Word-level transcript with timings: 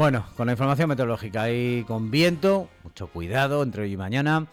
Bueno, 0.00 0.24
con 0.34 0.46
la 0.46 0.52
información 0.52 0.88
meteorológica 0.88 1.50
y 1.50 1.84
con 1.84 2.10
viento, 2.10 2.70
mucho 2.84 3.08
cuidado 3.08 3.62
entre 3.62 3.82
hoy 3.82 3.92
y 3.92 3.96
mañana. 3.98 4.46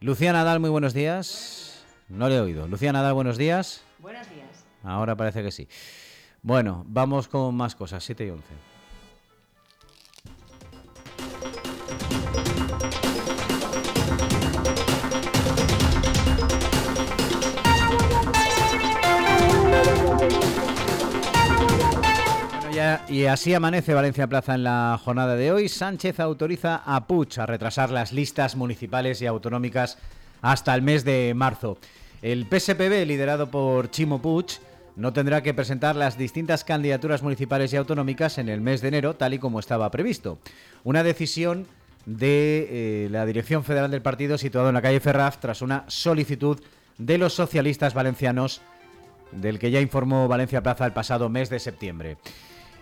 Lucía 0.00 0.32
Nadal, 0.32 0.58
muy 0.58 0.70
buenos 0.70 0.92
días. 0.92 1.84
No 2.08 2.28
le 2.28 2.34
he 2.34 2.40
oído. 2.40 2.66
Lucía 2.66 2.92
Nadal, 2.92 3.14
buenos 3.14 3.38
días. 3.38 3.84
Buenos 4.00 4.28
días. 4.28 4.66
Ahora 4.82 5.14
parece 5.14 5.44
que 5.44 5.52
sí. 5.52 5.68
Bueno, 6.42 6.82
vamos 6.88 7.28
con 7.28 7.54
más 7.54 7.76
cosas, 7.76 8.02
7 8.02 8.26
y 8.26 8.30
11. 8.30 8.44
Y 23.08 23.24
así 23.24 23.54
amanece 23.54 23.94
Valencia 23.94 24.26
Plaza 24.26 24.54
en 24.54 24.64
la 24.64 24.98
jornada 25.02 25.34
de 25.36 25.50
hoy. 25.50 25.68
Sánchez 25.68 26.20
autoriza 26.20 26.82
a 26.84 27.06
Puig 27.06 27.38
a 27.38 27.46
retrasar 27.46 27.90
las 27.90 28.12
listas 28.12 28.56
municipales 28.56 29.22
y 29.22 29.26
autonómicas 29.26 29.98
hasta 30.42 30.74
el 30.74 30.82
mes 30.82 31.04
de 31.04 31.32
marzo. 31.34 31.78
El 32.20 32.46
PSPB, 32.46 33.06
liderado 33.06 33.50
por 33.50 33.90
Chimo 33.90 34.20
Puig, 34.20 34.46
no 34.96 35.12
tendrá 35.12 35.42
que 35.42 35.54
presentar 35.54 35.96
las 35.96 36.18
distintas 36.18 36.64
candidaturas 36.64 37.22
municipales 37.22 37.72
y 37.72 37.76
autonómicas 37.76 38.38
en 38.38 38.48
el 38.48 38.60
mes 38.60 38.80
de 38.80 38.88
enero, 38.88 39.16
tal 39.16 39.34
y 39.34 39.38
como 39.38 39.60
estaba 39.60 39.90
previsto. 39.90 40.38
Una 40.84 41.02
decisión 41.02 41.66
de 42.04 43.04
eh, 43.04 43.08
la 43.10 43.24
Dirección 43.26 43.64
Federal 43.64 43.90
del 43.90 44.02
Partido 44.02 44.38
situado 44.38 44.68
en 44.68 44.74
la 44.74 44.82
calle 44.82 45.00
Ferraz 45.00 45.38
tras 45.40 45.62
una 45.62 45.84
solicitud 45.88 46.60
de 46.98 47.18
los 47.18 47.32
socialistas 47.32 47.94
valencianos 47.94 48.60
del 49.32 49.58
que 49.58 49.70
ya 49.70 49.80
informó 49.80 50.26
Valencia 50.26 50.62
Plaza 50.62 50.86
el 50.86 50.92
pasado 50.92 51.28
mes 51.28 51.48
de 51.50 51.60
septiembre. 51.60 52.16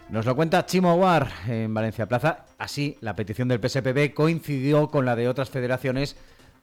Nos 0.09 0.25
lo 0.25 0.37
cuenta 0.37 0.65
Chimo 0.67 0.91
Aguar 0.91 1.29
en 1.49 1.75
Valencia 1.75 2.07
Plaza. 2.07 2.45
Así, 2.59 2.97
la 3.01 3.17
petición 3.17 3.49
del 3.49 3.61
PSPB 3.61 4.15
coincidió 4.15 4.89
con 4.89 5.05
la 5.05 5.17
de 5.17 5.29
otras 5.29 5.51
federaciones, 5.51 6.17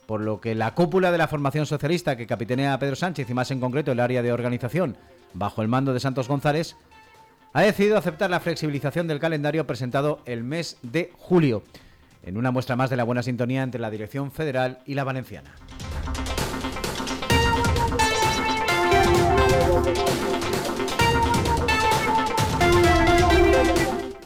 por 0.05 0.21
lo 0.21 0.39
que 0.39 0.55
la 0.55 0.73
cúpula 0.73 1.11
de 1.11 1.17
la 1.17 1.27
formación 1.27 1.65
socialista 1.65 2.15
que 2.15 2.25
capitanea 2.25 2.73
a 2.73 2.79
Pedro 2.79 2.95
Sánchez 2.95 3.29
y 3.29 3.33
más 3.33 3.51
en 3.51 3.59
concreto 3.59 3.91
el 3.91 3.99
área 3.99 4.21
de 4.21 4.31
organización 4.31 4.95
bajo 5.33 5.61
el 5.61 5.67
mando 5.67 5.93
de 5.93 5.99
Santos 5.99 6.29
González, 6.29 6.77
ha 7.51 7.61
decidido 7.61 7.97
aceptar 7.97 8.29
la 8.29 8.39
flexibilización 8.39 9.07
del 9.07 9.19
calendario 9.19 9.67
presentado 9.67 10.21
el 10.25 10.43
mes 10.43 10.77
de 10.81 11.11
julio, 11.17 11.63
en 12.23 12.37
una 12.37 12.51
muestra 12.51 12.77
más 12.77 12.89
de 12.89 12.95
la 12.95 13.03
buena 13.03 13.23
sintonía 13.23 13.63
entre 13.63 13.81
la 13.81 13.91
dirección 13.91 14.31
federal 14.31 14.79
y 14.85 14.93
la 14.93 15.03
valenciana. 15.03 15.53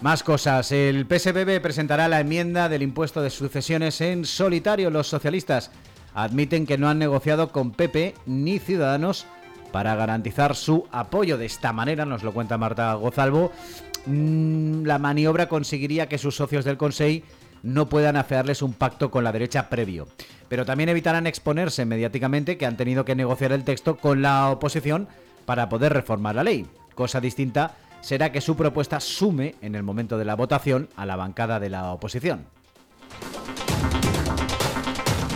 Más 0.02 0.22
cosas. 0.22 0.72
El 0.72 1.08
PSBB 1.08 1.60
presentará 1.60 2.08
la 2.08 2.20
enmienda 2.20 2.70
del 2.70 2.84
impuesto 2.84 3.22
de 3.22 3.32
sucesiones 3.32 4.00
en 4.02 4.26
solitario. 4.26 4.92
Los 4.92 5.08
socialistas 5.08 5.72
admiten 6.14 6.68
que 6.68 6.78
no 6.78 6.88
han 6.88 7.00
negociado 7.00 7.52
con 7.52 7.72
PP 7.72 8.14
ni 8.28 8.60
Ciudadanos 8.60 9.26
para 9.72 9.96
garantizar 9.96 10.56
su 10.56 10.86
apoyo. 10.92 11.40
De 11.40 11.48
esta 11.48 11.74
manera, 11.74 12.06
nos 12.06 12.22
lo 12.22 12.32
cuenta 12.32 12.60
Marta 12.60 12.94
Gozalvo, 12.94 13.52
mm, 14.06 14.84
la 14.86 15.00
maniobra 15.00 15.50
conseguiría 15.50 16.08
que 16.08 16.20
sus 16.20 16.36
socios 16.36 16.64
del 16.64 16.78
Consejo 16.78 17.26
no 17.64 17.90
puedan 17.90 18.18
afearles 18.18 18.62
un 18.62 18.74
pacto 18.74 19.10
con 19.10 19.24
la 19.24 19.32
derecha 19.32 19.68
previo. 19.68 20.08
Pero 20.48 20.64
también 20.64 20.90
evitarán 20.90 21.26
exponerse 21.26 21.86
mediáticamente 21.86 22.56
que 22.58 22.68
han 22.68 22.78
tenido 22.78 23.04
que 23.04 23.16
negociar 23.16 23.52
el 23.52 23.64
texto 23.64 23.98
con 23.98 24.22
la 24.22 24.52
oposición 24.52 25.08
para 25.46 25.70
poder 25.70 25.92
reformar 25.92 26.36
la 26.36 26.44
ley. 26.44 26.68
Cosa 26.94 27.20
distinta 27.20 27.76
será 28.02 28.32
que 28.32 28.42
su 28.42 28.56
propuesta 28.56 29.00
sume 29.00 29.56
en 29.62 29.76
el 29.76 29.84
momento 29.84 30.18
de 30.18 30.26
la 30.26 30.36
votación 30.36 30.90
a 30.96 31.06
la 31.06 31.16
bancada 31.16 31.60
de 31.60 31.70
la 31.70 31.92
oposición. 31.92 32.46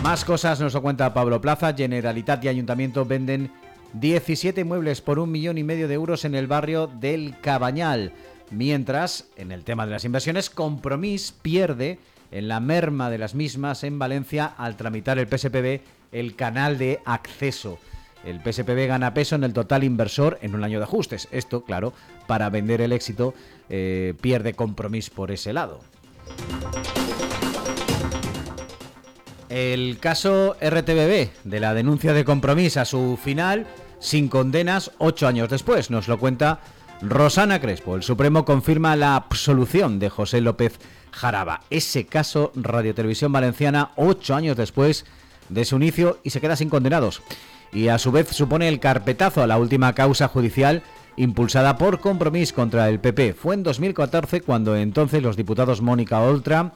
Más 0.03 0.25
cosas 0.25 0.59
nos 0.59 0.73
lo 0.73 0.81
cuenta 0.81 1.13
Pablo 1.13 1.41
Plaza. 1.41 1.73
Generalitat 1.75 2.43
y 2.43 2.47
Ayuntamiento 2.47 3.05
venden 3.05 3.51
17 3.93 4.63
muebles 4.63 4.99
por 4.99 5.19
un 5.19 5.31
millón 5.31 5.57
y 5.57 5.63
medio 5.63 5.87
de 5.87 5.93
euros 5.93 6.25
en 6.25 6.33
el 6.33 6.47
barrio 6.47 6.87
del 6.87 7.35
Cabañal. 7.39 8.13
Mientras, 8.49 9.27
en 9.37 9.51
el 9.51 9.63
tema 9.63 9.85
de 9.85 9.91
las 9.91 10.03
inversiones, 10.03 10.49
Compromís 10.49 11.31
pierde 11.31 11.99
en 12.31 12.47
la 12.47 12.59
merma 12.59 13.09
de 13.09 13.17
las 13.17 13.35
mismas 13.35 13.83
en 13.83 13.99
Valencia 13.99 14.53
al 14.57 14.75
tramitar 14.75 15.19
el 15.19 15.27
PSPB 15.27 15.81
el 16.11 16.35
canal 16.35 16.77
de 16.77 16.99
acceso. 17.05 17.79
El 18.23 18.41
PSPB 18.41 18.87
gana 18.87 19.13
peso 19.13 19.35
en 19.35 19.43
el 19.43 19.53
total 19.53 19.83
inversor 19.83 20.37
en 20.41 20.55
un 20.55 20.63
año 20.63 20.79
de 20.79 20.83
ajustes. 20.83 21.27
Esto, 21.31 21.63
claro, 21.63 21.93
para 22.27 22.49
vender 22.49 22.81
el 22.81 22.91
éxito 22.91 23.33
eh, 23.69 24.13
pierde 24.21 24.53
compromiso 24.53 25.11
por 25.13 25.31
ese 25.31 25.53
lado. 25.53 25.79
El 29.49 29.97
caso 29.99 30.55
RTBB 30.61 31.29
de 31.43 31.59
la 31.59 31.73
denuncia 31.73 32.13
de 32.13 32.23
compromiso 32.23 32.79
a 32.79 32.85
su 32.85 33.19
final 33.21 33.67
sin 33.99 34.29
condenas 34.29 34.91
ocho 34.97 35.27
años 35.27 35.49
después. 35.49 35.89
Nos 35.89 36.07
lo 36.07 36.19
cuenta 36.19 36.61
Rosana 37.01 37.59
Crespo. 37.59 37.95
El 37.95 38.03
Supremo 38.03 38.45
confirma 38.45 38.95
la 38.95 39.15
absolución 39.15 39.99
de 39.99 40.09
José 40.09 40.39
López 40.39 40.79
Jaraba. 41.11 41.61
Ese 41.69 42.05
caso, 42.05 42.51
Radio 42.55 42.95
Televisión 42.95 43.31
Valenciana, 43.31 43.91
ocho 43.95 44.35
años 44.35 44.55
después 44.55 45.05
de 45.51 45.65
su 45.65 45.75
inicio 45.75 46.19
y 46.23 46.31
se 46.31 46.41
queda 46.41 46.55
sin 46.55 46.69
condenados 46.69 47.21
y 47.73 47.87
a 47.87 47.97
su 47.97 48.11
vez 48.11 48.27
supone 48.29 48.67
el 48.67 48.79
carpetazo 48.79 49.41
a 49.41 49.47
la 49.47 49.57
última 49.57 49.93
causa 49.93 50.27
judicial 50.27 50.83
impulsada 51.15 51.77
por 51.77 51.99
Compromís 51.99 52.53
contra 52.53 52.89
el 52.89 52.99
PP. 52.99 53.33
Fue 53.33 53.53
en 53.53 53.63
2014 53.63 54.41
cuando 54.41 54.75
entonces 54.75 55.21
los 55.21 55.37
diputados 55.37 55.81
Mónica 55.81 56.21
Oltra 56.21 56.73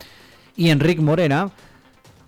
y 0.55 0.69
Enrique 0.69 1.01
Morena, 1.01 1.51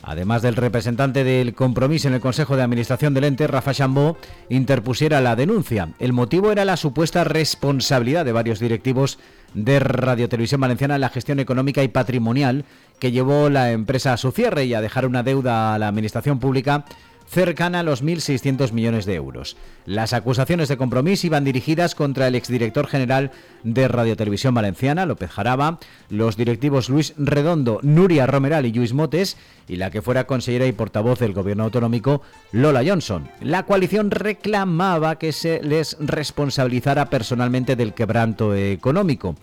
además 0.08 0.42
del 0.42 0.56
representante 0.56 1.26
del 1.26 1.54
Compromís 1.54 2.06
en 2.06 2.14
el 2.14 2.22
Consejo 2.22 2.56
de 2.56 2.64
Administración 2.64 3.14
del 3.14 3.26
ente, 3.26 3.46
Rafa 3.46 3.74
Chambó, 3.74 4.18
interpusiera 4.48 5.20
la 5.20 5.36
denuncia. 5.36 5.90
El 6.00 6.14
motivo 6.14 6.50
era 6.50 6.64
la 6.64 6.78
supuesta 6.78 7.26
responsabilidad 7.26 8.24
de 8.24 8.32
varios 8.32 8.60
directivos 8.60 9.20
de 9.54 9.80
Radio 9.80 10.30
Televisión 10.30 10.62
Valenciana 10.62 10.96
en 10.96 11.02
la 11.02 11.10
gestión 11.10 11.42
económica 11.42 11.84
y 11.84 11.90
patrimonial 11.90 12.64
que 13.00 13.12
llevó 13.12 13.50
la 13.50 13.74
empresa 13.74 14.14
a 14.14 14.18
su 14.18 14.32
cierre 14.32 14.64
y 14.64 14.74
a 14.74 14.82
dejar 14.82 15.06
una 15.06 15.24
deuda 15.24 15.76
a 15.76 15.80
la 15.80 15.90
administración 15.90 16.40
pública 16.40 16.86
cercana 17.28 17.82
a 17.82 17.84
los 17.84 18.04
1.600 18.04 18.72
millones 18.72 19.06
de 19.06 19.16
euros. 19.16 19.58
Las 19.86 20.14
acusaciones 20.14 20.70
de 20.70 20.78
compromiso 20.78 21.28
iban 21.28 21.44
dirigidas 21.44 21.96
contra 21.96 22.28
el 22.28 22.36
exdirector 22.36 22.88
general 22.88 23.32
de 23.64 23.88
Radio 23.88 24.16
Televisión 24.16 24.54
Valenciana, 24.54 25.06
López 25.06 25.30
Jaraba, 25.30 25.80
los 26.10 26.38
directivos 26.38 26.90
Luis 26.90 27.14
Redondo, 27.18 27.80
Nuria 27.84 28.26
Romeral 28.26 28.66
y 28.66 28.74
Luis 28.74 28.94
Motes, 28.94 29.38
y 29.68 29.76
la 29.76 29.92
que 29.92 30.02
fuera 30.02 30.26
consejera 30.26 30.66
y 30.66 30.72
portavoz 30.72 31.20
del 31.20 31.34
gobierno 31.34 31.66
autonómico, 31.66 32.22
Lola 32.52 32.84
Johnson. 32.86 33.30
La 33.42 33.64
coalición 33.64 34.12
reclamaba 34.12 35.18
que 35.18 35.34
se 35.34 35.62
les 35.62 35.98
responsabilizara 36.00 37.10
personalmente 37.10 37.76
del 37.76 37.94
quebranto 37.94 38.56
económico 38.56 39.36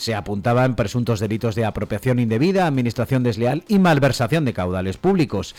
se 0.00 0.14
apuntaba 0.14 0.64
en 0.64 0.76
presuntos 0.76 1.20
delitos 1.20 1.54
de 1.54 1.66
apropiación 1.66 2.18
indebida, 2.20 2.66
administración 2.66 3.22
desleal 3.22 3.64
y 3.68 3.78
malversación 3.78 4.46
de 4.46 4.54
caudales 4.54 4.96
públicos. 4.96 5.54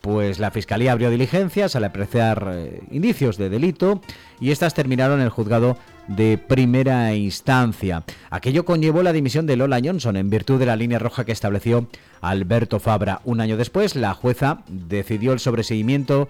Pues 0.00 0.38
la 0.38 0.50
Fiscalía 0.50 0.92
abrió 0.92 1.10
diligencias 1.10 1.76
al 1.76 1.84
apreciar 1.84 2.48
eh, 2.52 2.80
indicios 2.90 3.36
de 3.36 3.50
delito 3.50 4.00
y 4.40 4.50
estas 4.50 4.72
terminaron 4.72 5.18
en 5.20 5.26
el 5.26 5.30
juzgado 5.30 5.76
de 6.08 6.38
primera 6.38 7.14
instancia. 7.14 8.02
Aquello 8.30 8.64
conllevó 8.64 9.02
la 9.02 9.12
dimisión 9.12 9.46
de 9.46 9.56
Lola 9.56 9.80
Johnson 9.82 10.16
en 10.16 10.30
virtud 10.30 10.58
de 10.58 10.66
la 10.66 10.76
línea 10.76 10.98
roja 10.98 11.24
que 11.24 11.32
estableció 11.32 11.86
Alberto 12.20 12.80
Fabra. 12.80 13.20
Un 13.24 13.40
año 13.40 13.56
después, 13.56 13.94
la 13.94 14.14
jueza 14.14 14.62
decidió 14.68 15.32
el 15.32 15.38
sobreseguimiento 15.38 16.28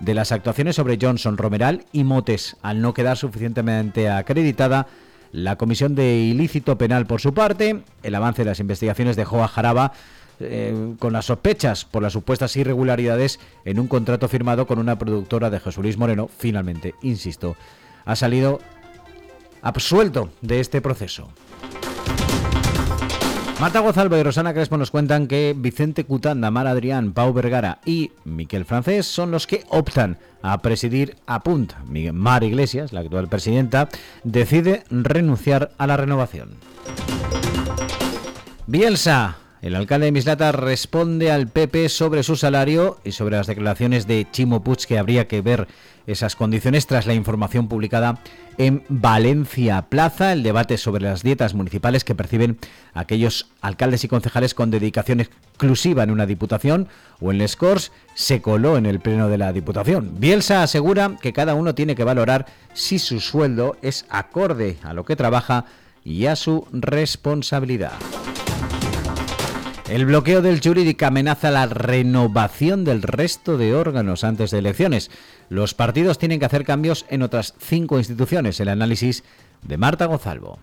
de 0.00 0.14
las 0.14 0.30
actuaciones 0.30 0.76
sobre 0.76 0.98
Johnson, 1.00 1.38
Romeral 1.38 1.86
y 1.92 2.04
Motes, 2.04 2.56
al 2.62 2.82
no 2.82 2.94
quedar 2.94 3.16
suficientemente 3.16 4.10
acreditada 4.10 4.86
la 5.32 5.56
Comisión 5.56 5.94
de 5.94 6.18
Ilícito 6.18 6.78
Penal 6.78 7.06
por 7.06 7.20
su 7.20 7.34
parte. 7.34 7.82
El 8.02 8.14
avance 8.14 8.42
de 8.42 8.50
las 8.50 8.60
investigaciones 8.60 9.16
dejó 9.16 9.42
a 9.42 9.48
Jaraba 9.48 9.92
eh, 10.40 10.94
con 10.98 11.12
las 11.12 11.26
sospechas 11.26 11.84
por 11.84 12.02
las 12.02 12.12
supuestas 12.12 12.56
irregularidades 12.56 13.40
en 13.64 13.80
un 13.80 13.88
contrato 13.88 14.28
firmado 14.28 14.66
con 14.66 14.78
una 14.78 14.98
productora 14.98 15.50
de 15.50 15.60
Jesús 15.60 15.82
Luis 15.82 15.98
Moreno, 15.98 16.28
finalmente, 16.36 16.94
insisto, 17.02 17.56
ha 18.04 18.16
salido 18.16 18.60
absuelto 19.62 20.30
de 20.42 20.60
este 20.60 20.80
proceso. 20.80 21.28
Marta 23.58 23.80
Gozalvo 23.80 24.18
y 24.18 24.22
Rosana 24.22 24.52
Crespo 24.52 24.76
nos 24.76 24.90
cuentan 24.90 25.26
que 25.26 25.54
Vicente 25.56 26.04
Cutanda, 26.04 26.50
Mar 26.50 26.66
Adrián, 26.66 27.12
Pau 27.14 27.32
Vergara 27.32 27.78
y 27.86 28.12
Miquel 28.24 28.66
Francés 28.66 29.06
son 29.06 29.30
los 29.30 29.46
que 29.46 29.64
optan 29.70 30.18
a 30.42 30.58
presidir 30.60 31.16
a 31.26 31.42
Punt. 31.42 31.72
Mar 32.12 32.44
Iglesias, 32.44 32.92
la 32.92 33.00
actual 33.00 33.28
presidenta, 33.28 33.88
decide 34.24 34.84
renunciar 34.90 35.72
a 35.78 35.86
la 35.86 35.96
renovación. 35.96 36.50
Bielsa, 38.66 39.38
el 39.66 39.74
alcalde 39.74 40.06
de 40.06 40.12
Mislata 40.12 40.52
responde 40.52 41.32
al 41.32 41.48
PP 41.48 41.88
sobre 41.88 42.22
su 42.22 42.36
salario 42.36 42.98
y 43.02 43.10
sobre 43.10 43.36
las 43.36 43.48
declaraciones 43.48 44.06
de 44.06 44.24
Chimo 44.30 44.62
Puig 44.62 44.86
que 44.86 44.96
habría 44.96 45.26
que 45.26 45.40
ver 45.40 45.66
esas 46.06 46.36
condiciones 46.36 46.86
tras 46.86 47.06
la 47.06 47.14
información 47.14 47.66
publicada 47.66 48.20
en 48.58 48.84
Valencia 48.88 49.82
Plaza, 49.82 50.32
el 50.32 50.44
debate 50.44 50.78
sobre 50.78 51.02
las 51.02 51.24
dietas 51.24 51.54
municipales 51.54 52.04
que 52.04 52.14
perciben 52.14 52.58
aquellos 52.94 53.50
alcaldes 53.60 54.04
y 54.04 54.08
concejales 54.08 54.54
con 54.54 54.70
dedicación 54.70 55.18
exclusiva 55.18 56.04
en 56.04 56.12
una 56.12 56.26
diputación 56.26 56.86
o 57.20 57.32
en 57.32 57.38
Les 57.38 57.56
Corts 57.56 57.90
se 58.14 58.40
coló 58.40 58.76
en 58.76 58.86
el 58.86 59.00
pleno 59.00 59.28
de 59.28 59.38
la 59.38 59.52
diputación. 59.52 60.20
Bielsa 60.20 60.62
asegura 60.62 61.16
que 61.20 61.32
cada 61.32 61.54
uno 61.54 61.74
tiene 61.74 61.96
que 61.96 62.04
valorar 62.04 62.46
si 62.72 63.00
su 63.00 63.18
sueldo 63.18 63.76
es 63.82 64.06
acorde 64.10 64.76
a 64.84 64.94
lo 64.94 65.04
que 65.04 65.16
trabaja 65.16 65.64
y 66.04 66.26
a 66.26 66.36
su 66.36 66.68
responsabilidad. 66.70 67.94
El 69.88 70.04
bloqueo 70.04 70.42
del 70.42 70.60
jurídico 70.60 71.06
amenaza 71.06 71.52
la 71.52 71.66
renovación 71.66 72.84
del 72.84 73.02
resto 73.02 73.56
de 73.56 73.72
órganos 73.72 74.24
antes 74.24 74.50
de 74.50 74.58
elecciones. 74.58 75.12
Los 75.48 75.74
partidos 75.74 76.18
tienen 76.18 76.40
que 76.40 76.46
hacer 76.46 76.64
cambios 76.64 77.06
en 77.08 77.22
otras 77.22 77.54
cinco 77.60 77.98
instituciones. 77.98 78.58
El 78.58 78.68
análisis 78.68 79.22
de 79.62 79.78
Marta 79.78 80.06
Gonzalvo. 80.06 80.58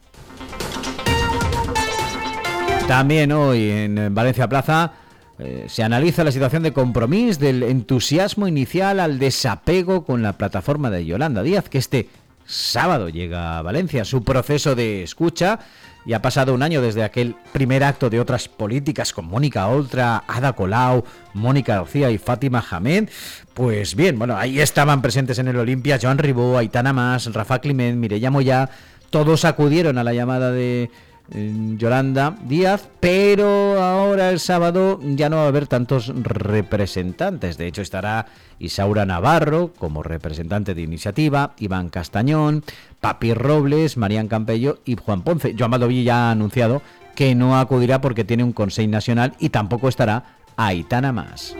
También 2.86 3.32
hoy 3.32 3.70
en 3.70 4.14
Valencia 4.14 4.50
Plaza 4.50 4.92
eh, 5.40 5.68
se 5.70 5.84
analiza 5.84 6.26
la 6.26 6.34
situación 6.34 6.64
de 6.64 6.74
compromiso 6.74 7.40
del 7.40 7.64
entusiasmo 7.64 8.46
inicial 8.46 9.00
al 9.00 9.20
desapego 9.20 10.04
con 10.04 10.22
la 10.22 10.34
plataforma 10.34 10.90
de 10.90 11.06
Yolanda 11.06 11.44
Díaz, 11.44 11.70
que 11.70 11.78
este 11.78 12.10
sábado 12.46 13.08
llega 13.08 13.58
a 13.58 13.62
Valencia. 13.62 14.04
Su 14.04 14.24
proceso 14.26 14.76
de 14.76 15.04
escucha 15.04 15.60
y 16.06 16.14
ha 16.14 16.22
pasado 16.22 16.54
un 16.54 16.64
año 16.64 16.82
desde 16.82 17.04
aquel 17.04 17.36
primer 17.52 17.84
acto 17.84 18.10
de 18.10 18.20
otras 18.20 18.48
políticas 18.48 19.14
con 19.14 19.26
Mónica 19.26 19.68
Oltra, 19.68 20.24
Ada 20.28 20.54
Colau, 20.54 21.04
Mónica 21.34 21.76
García 21.78 22.12
y 22.12 22.18
Fátima 22.18 22.62
Jamed. 22.62 23.10
Pues 23.54 23.96
bien, 23.96 24.18
bueno, 24.18 24.36
ahí 24.38 24.60
estaban 24.60 25.02
presentes 25.02 25.40
en 25.40 25.48
el 25.48 25.58
Olimpia 25.58 26.00
Joan 26.02 26.18
Ribó, 26.18 26.58
Aitana 26.58 26.94
Mas, 26.94 27.32
Rafa 27.34 27.60
Climent, 27.60 27.98
Mireya 27.98 28.32
Moya. 28.32 28.70
Todos 29.10 29.46
acudieron 29.46 29.98
a 29.98 30.04
la 30.04 30.14
llamada 30.14 30.52
de 30.52 30.90
Yolanda 31.34 32.36
Díaz, 32.46 32.88
pero 33.00 33.82
ahora 33.82 34.30
el 34.30 34.40
sábado 34.40 35.00
ya 35.02 35.30
no 35.30 35.38
va 35.38 35.46
a 35.46 35.48
haber 35.48 35.68
tantos 35.68 36.14
representantes. 36.16 37.58
De 37.58 37.68
hecho, 37.68 37.82
estará 37.82 38.28
Isaura 38.60 39.06
Navarro 39.06 39.74
como 39.78 40.04
representante 40.04 40.76
de 40.76 40.82
iniciativa, 40.82 41.54
Iván 41.58 41.90
Castañón, 41.90 42.64
Papi 43.02 43.34
Robles, 43.34 43.98
Marían 43.98 44.28
Campello 44.28 44.80
y 44.86 44.96
Juan 44.96 45.24
Ponce. 45.24 45.56
Joan 45.58 45.72
Valdoví 45.72 46.04
ya 46.04 46.28
ha 46.28 46.32
anunciado 46.32 46.82
que 47.16 47.36
no 47.36 47.58
acudirá 47.58 48.02
porque 48.02 48.24
tiene 48.24 48.44
un 48.44 48.54
Consejo 48.54 48.90
Nacional 48.90 49.34
y 49.40 49.50
tampoco 49.50 49.90
estará 49.90 50.38
Aitana 50.56 51.12
Más. 51.12 51.56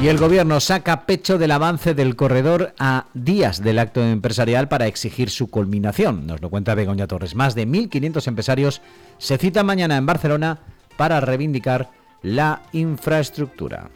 Y 0.00 0.06
el 0.06 0.18
gobierno 0.18 0.60
saca 0.60 1.06
pecho 1.06 1.38
del 1.38 1.50
avance 1.50 1.92
del 1.92 2.14
corredor 2.14 2.72
a 2.78 3.06
días 3.14 3.62
del 3.62 3.80
acto 3.80 4.02
empresarial 4.02 4.68
para 4.68 4.86
exigir 4.86 5.28
su 5.28 5.48
culminación. 5.48 6.26
Nos 6.26 6.40
lo 6.40 6.50
cuenta 6.50 6.76
Begoña 6.76 7.08
Torres. 7.08 7.34
Más 7.34 7.56
de 7.56 7.66
1.500 7.66 8.28
empresarios 8.28 8.80
se 9.18 9.38
citan 9.38 9.66
mañana 9.66 9.96
en 9.96 10.06
Barcelona 10.06 10.60
para 10.96 11.20
reivindicar 11.20 11.90
la 12.22 12.62
infraestructura. 12.72 13.90